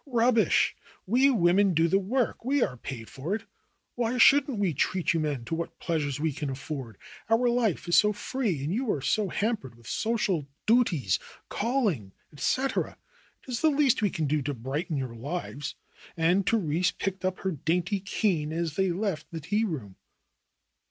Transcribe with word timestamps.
^^Rubbish! 0.07 0.71
We 1.05 1.29
women 1.29 1.75
do 1.75 1.87
the 1.87 1.99
work, 1.99 2.43
we 2.43 2.63
are 2.63 2.75
paid 2.75 3.07
for 3.07 3.35
it. 3.35 3.43
Wliy 3.99 4.19
shouldn't 4.19 4.57
we 4.57 4.73
treat 4.73 5.13
you 5.13 5.19
men 5.19 5.45
to 5.45 5.53
what 5.53 5.77
pleasures 5.77 6.19
we 6.19 6.33
can 6.33 6.49
afford? 6.49 6.97
Our 7.29 7.47
life 7.49 7.87
is 7.87 7.97
so 7.97 8.11
free 8.11 8.63
and 8.63 8.73
you 8.73 8.91
are 8.91 9.03
so 9.03 9.27
ham 9.29 9.57
pered 9.57 9.75
with 9.75 9.85
social 9.85 10.47
duties, 10.65 11.19
calling, 11.49 12.13
etc. 12.33 12.97
It 13.43 13.51
is 13.51 13.61
the 13.61 13.69
least 13.69 14.01
we 14.01 14.09
can 14.09 14.25
do 14.25 14.41
to 14.41 14.55
brighten 14.55 14.97
your 14.97 15.13
lives," 15.13 15.75
and 16.17 16.49
Therese 16.49 16.89
picked 16.89 17.23
up 17.23 17.41
her 17.41 17.51
dainty 17.51 17.99
cane 17.99 18.51
as 18.51 18.77
they 18.77 18.91
left 18.91 19.27
the 19.31 19.39
tea 19.41 19.65
room. 19.65 19.97